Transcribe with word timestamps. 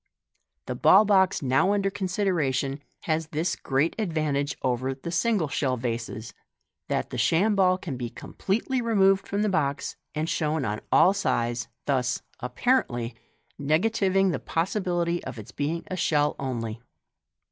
The 0.65 0.73
ball 0.73 1.05
box 1.05 1.43
now 1.43 1.73
under 1.73 1.91
consideration 1.91 2.81
has 3.01 3.27
this 3.27 3.55
great 3.55 3.93
advantage 3.99 4.57
over 4.63 4.95
the 4.95 5.11
single 5.11 5.47
shell 5.47 5.77
vases, 5.77 6.33
that 6.87 7.11
the 7.11 7.19
sham 7.19 7.55
ball 7.55 7.77
can 7.77 7.97
be 7.97 8.09
completely 8.09 8.81
removed 8.81 9.27
from 9.27 9.43
the 9.43 9.47
box, 9.47 9.95
and 10.15 10.27
shown 10.27 10.65
on 10.65 10.81
all 10.91 11.13
sides, 11.13 11.67
thus 11.85 12.23
(apparently) 12.39 13.13
negativing 13.59 14.31
the 14.31 14.39
possibility 14.39 15.23
of 15.23 15.37
its 15.37 15.51
being 15.51 15.83
a 15.85 15.95
shell 15.95 16.35
only. 16.39 16.81